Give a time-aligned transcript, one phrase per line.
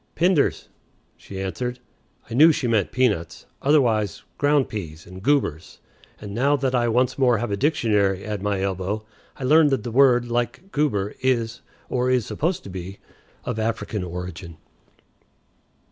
[0.15, 0.67] "Pinders,"
[1.15, 1.77] she answered.
[2.27, 5.77] I knew she meant peanuts, otherwise "ground peas" and "goobers,"
[6.19, 9.05] and now that I once more have a dictionary at my elbow
[9.37, 12.97] I learn that the word, like "goober," is, or is supposed to be,
[13.45, 14.57] of African origin.